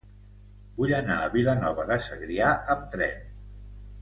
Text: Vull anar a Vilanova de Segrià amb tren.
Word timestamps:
Vull 0.79 0.93
anar 0.99 1.17
a 1.25 1.29
Vilanova 1.35 1.85
de 1.93 1.99
Segrià 2.09 2.49
amb 2.77 2.89
tren. 2.97 3.23